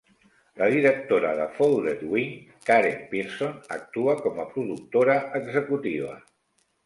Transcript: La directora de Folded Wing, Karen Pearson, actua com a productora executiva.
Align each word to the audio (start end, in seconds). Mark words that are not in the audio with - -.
La 0.59 0.67
directora 0.75 1.33
de 1.39 1.43
Folded 1.57 1.99
Wing, 2.13 2.39
Karen 2.69 3.05
Pearson, 3.11 3.53
actua 3.77 4.15
com 4.23 4.41
a 4.45 4.49
productora 4.55 5.19
executiva. 5.41 6.17